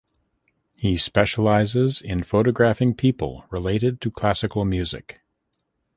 He 0.75 0.97
specialises 0.97 2.01
in 2.01 2.23
photographing 2.23 2.95
people 2.95 3.45
related 3.51 4.01
to 4.01 4.09
classical 4.09 4.65
music. 4.65 5.21